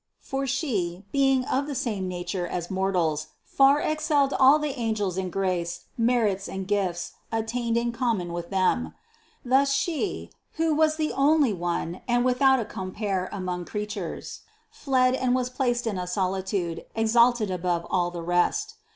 [0.19, 5.15] For She, being of the same nature as mor tals, far excelled all the angels
[5.15, 8.95] in grace, merits and gifts attained in common with them.
[9.45, 14.39] Thus, She who was the only One and without a compeer among crea tures,
[14.71, 18.77] fled and was placed in a solitude exalted above all the rest.